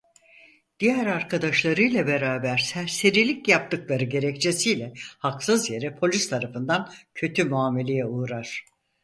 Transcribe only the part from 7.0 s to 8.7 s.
kötü muameleye uğrar.